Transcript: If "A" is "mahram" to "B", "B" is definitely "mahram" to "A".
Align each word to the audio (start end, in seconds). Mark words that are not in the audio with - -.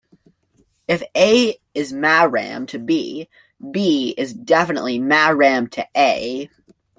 If 0.87 1.03
"A" 1.15 1.57
is 1.75 1.93
"mahram" 1.93 2.65
to 2.69 2.79
"B", 2.79 3.29
"B" 3.69 4.15
is 4.17 4.33
definitely 4.33 4.97
"mahram" 4.99 5.69
to 5.73 5.87
"A". 5.95 6.49